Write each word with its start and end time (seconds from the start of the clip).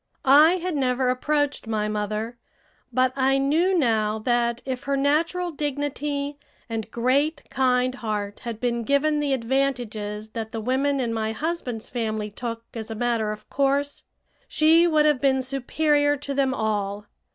I 0.25 0.53
had 0.53 0.75
never 0.75 1.09
approached 1.09 1.67
my 1.67 1.87
mother, 1.87 2.39
but 2.91 3.13
I 3.15 3.37
knew 3.37 3.77
now 3.77 4.17
that 4.17 4.59
if 4.65 4.85
her 4.85 4.97
natural 4.97 5.51
dignity 5.51 6.39
and 6.67 6.89
great, 6.89 7.43
kind 7.51 7.93
heart 7.93 8.39
had 8.39 8.59
been 8.59 8.81
given 8.83 9.19
the 9.19 9.31
advantages 9.31 10.29
that 10.29 10.51
the 10.53 10.59
women 10.59 10.99
in 10.99 11.13
my 11.13 11.33
husband's 11.33 11.87
family 11.87 12.31
took 12.31 12.65
as 12.73 12.89
a 12.89 12.95
matter 12.95 13.31
of 13.31 13.47
course, 13.51 14.01
she 14.47 14.87
would 14.87 15.05
have 15.05 15.21
been 15.21 15.43
superior 15.43 16.17
to 16.17 16.33
them 16.33 16.51
all. 16.51 17.05